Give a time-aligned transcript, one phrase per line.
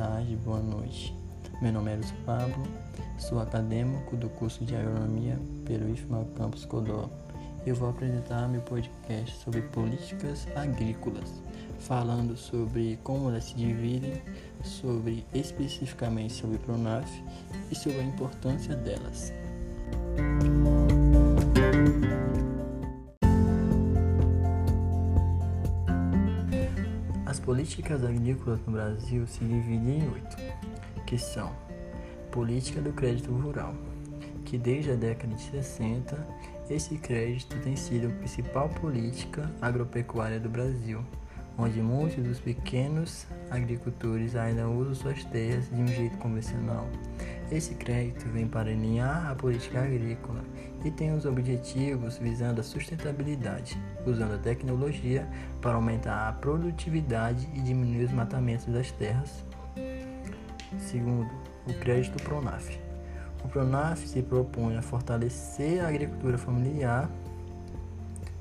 [0.00, 1.14] tarde, boa noite.
[1.60, 2.62] Meu nome é Eros Pablo,
[3.18, 7.10] sou acadêmico do curso de Agronomia pelo IFMA Campus Codó.
[7.66, 11.42] Eu vou apresentar meu podcast sobre políticas agrícolas,
[11.80, 14.22] falando sobre como elas se dividem,
[14.64, 17.06] sobre especificamente sobre o Pronaf
[17.70, 19.30] e sobre a importância delas.
[27.50, 30.36] Políticas agrícolas no Brasil se dividem em oito,
[31.04, 31.50] que são
[32.30, 33.74] política do crédito rural,
[34.44, 36.28] que desde a década de 60
[36.70, 41.04] esse crédito tem sido a principal política agropecuária do Brasil,
[41.60, 46.88] onde muitos dos pequenos agricultores ainda usam suas terras de um jeito convencional.
[47.52, 50.40] Esse crédito vem para alinhar a política agrícola
[50.84, 55.28] e tem os objetivos visando a sustentabilidade, usando a tecnologia
[55.60, 59.44] para aumentar a produtividade e diminuir os matamentos das terras.
[60.78, 61.30] Segundo,
[61.66, 62.78] o crédito Pronaf.
[63.44, 67.10] O Pronaf se propõe a fortalecer a agricultura familiar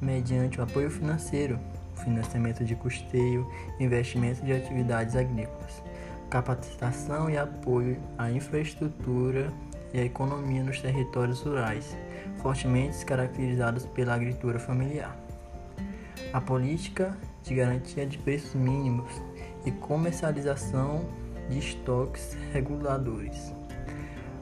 [0.00, 1.58] mediante o apoio financeiro,
[1.98, 5.82] financiamento de custeio, investimento de atividades agrícolas,
[6.30, 9.52] capacitação e apoio à infraestrutura
[9.92, 11.96] e à economia nos territórios rurais,
[12.42, 15.16] fortemente caracterizados pela agricultura familiar.
[16.32, 19.10] A política de garantia de preços mínimos
[19.64, 21.04] e comercialização
[21.48, 23.52] de estoques reguladores.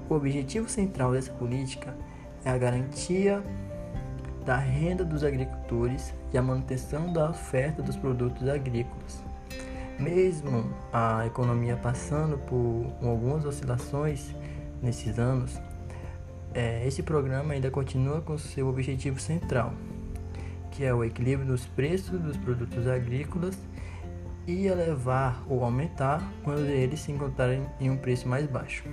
[0.09, 1.97] O objetivo central dessa política
[2.45, 3.43] é a garantia
[4.47, 9.25] da renda dos agricultores e a manutenção da oferta dos produtos agrícolas.
[9.99, 14.33] Mesmo a economia passando por algumas oscilações
[14.81, 15.61] nesses anos,
[16.55, 19.75] é, esse programa ainda continua com seu objetivo central,
[20.71, 23.59] que é o equilíbrio dos preços dos produtos agrícolas
[24.47, 28.85] e elevar ou aumentar quando eles se encontrarem em um preço mais baixo.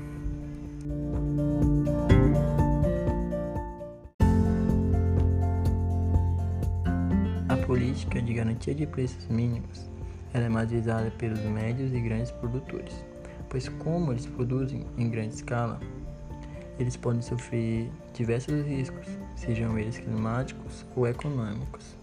[8.34, 9.90] Garantia de preços mínimos
[10.34, 13.06] é mais visada pelos médios e grandes produtores,
[13.50, 15.80] pois como eles produzem em grande escala,
[16.80, 21.96] eles podem sofrer diversos riscos, sejam eles climáticos ou econômicos.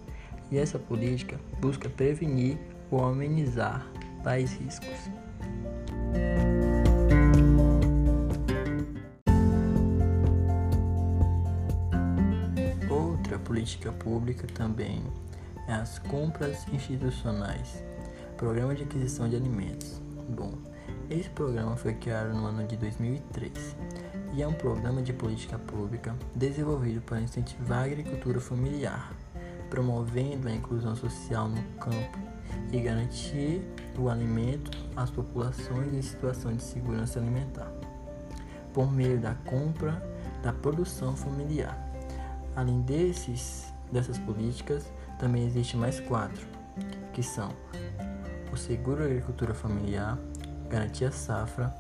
[0.51, 2.57] E essa política busca prevenir
[2.91, 3.87] ou amenizar
[4.23, 5.11] tais riscos.
[12.89, 15.03] Outra política pública também
[15.71, 17.85] as compras institucionais,
[18.37, 20.03] Programa de Aquisição de Alimentos.
[20.29, 20.55] Bom,
[21.09, 23.77] esse programa foi criado no ano de 2003
[24.33, 29.13] e é um programa de política pública desenvolvido para incentivar a agricultura familiar,
[29.69, 32.19] promovendo a inclusão social no campo
[32.73, 33.63] e garantir
[33.97, 37.73] o alimento às populações em situação de segurança alimentar,
[38.75, 40.03] por meio da compra
[40.43, 41.79] da produção familiar.
[42.57, 44.85] Além desses, dessas políticas,
[45.21, 46.47] também existem mais quatro,
[47.13, 47.51] que são
[48.51, 50.19] o seguro agricultura familiar,
[50.69, 51.73] garantia safra,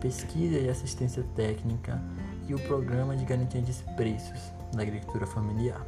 [0.00, 2.00] pesquisa e assistência técnica
[2.48, 5.84] e o programa de garantia de preços da agricultura familiar.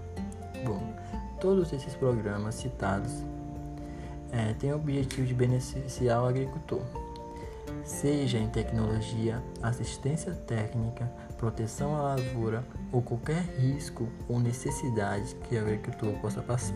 [0.65, 0.95] Bom,
[1.41, 3.13] todos esses programas citados
[4.33, 6.83] é, têm o objetivo de beneficiar o agricultor,
[7.85, 11.11] seja em tecnologia, assistência técnica,
[11.45, 16.75] proteção à lavoura ou qualquer risco ou necessidade que o agricultor possa passar.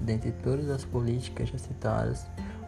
[0.00, 2.26] Dentre todas as políticas já citadas,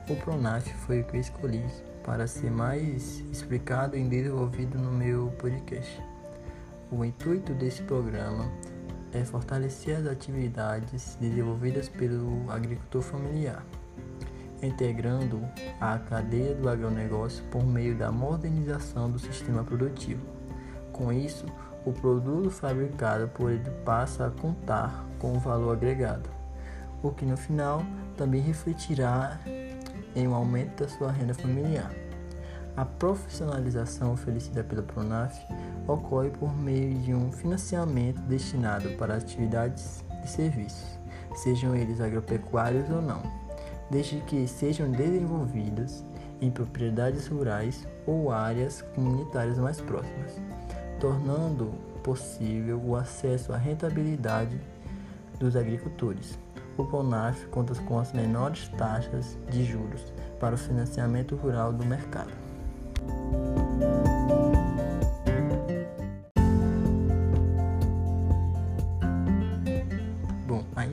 [0.09, 1.65] o Pronaf foi o que eu escolhi
[2.04, 6.00] para ser mais explicado e desenvolvido no meu podcast.
[6.92, 8.48] O intuito desse programa
[9.12, 13.65] é fortalecer as atividades desenvolvidas pelo agricultor familiar,
[14.62, 15.41] integrando
[15.81, 20.25] a cadeia do agronegócio por meio da modernização do sistema produtivo.
[20.92, 21.47] Com isso,
[21.84, 26.41] o produto fabricado por ele passa a contar com o valor agregado
[27.03, 27.83] o que no final
[28.16, 29.39] também refletirá
[30.15, 31.91] em um aumento da sua renda familiar.
[32.77, 35.37] A profissionalização oferecida pela Pronaf
[35.87, 40.99] ocorre por meio de um financiamento destinado para atividades e serviços,
[41.34, 43.22] sejam eles agropecuários ou não,
[43.91, 46.05] desde que sejam desenvolvidos
[46.41, 50.41] em propriedades rurais ou áreas comunitárias mais próximas,
[50.99, 51.72] tornando
[52.03, 54.59] possível o acesso à rentabilidade
[55.39, 56.39] dos agricultores.
[56.78, 62.49] O CONAF conta com as menores taxas de juros para o financiamento rural do mercado.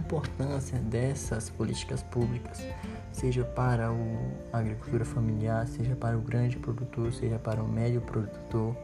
[0.07, 2.63] Importância dessas políticas públicas,
[3.11, 3.89] seja para
[4.53, 8.75] a agricultura familiar, seja para o grande produtor, seja para o médio produtor,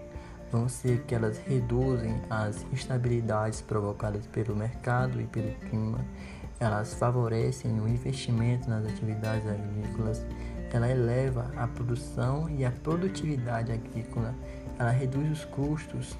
[0.51, 6.05] vão ser que elas reduzem as instabilidades provocadas pelo mercado e pelo clima,
[6.59, 10.25] elas favorecem o investimento nas atividades agrícolas,
[10.73, 14.33] ela eleva a produção e a produtividade agrícola,
[14.79, 16.17] ela reduz os custos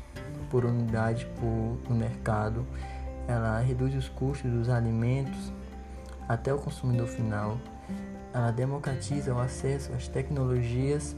[0.52, 2.64] por unidade por, no mercado,
[3.28, 5.52] ela reduz os custos dos alimentos
[6.30, 7.58] até o consumidor final,
[8.32, 11.16] ela democratiza o acesso às tecnologias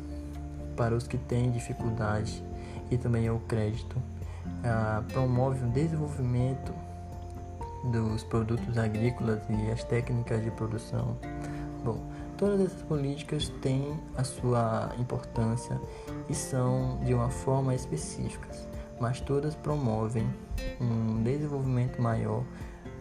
[0.77, 2.41] para os que têm dificuldade
[2.89, 4.01] e também ao crédito,
[4.63, 6.73] ela promove o desenvolvimento
[7.91, 11.17] dos produtos agrícolas e as técnicas de produção.
[11.83, 11.99] Bom,
[12.37, 15.79] Todas essas políticas têm a sua importância
[16.29, 18.67] e são de uma forma específicas,
[18.99, 20.27] mas todas promovem
[20.81, 22.43] um desenvolvimento maior,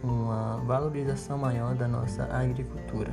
[0.01, 3.11] uma valorização maior da nossa agricultura.